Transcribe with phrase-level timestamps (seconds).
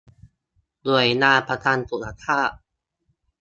[0.83, 2.49] หน่วยงานประกันสุขภาพ